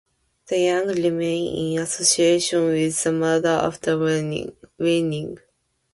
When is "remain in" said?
0.87-1.81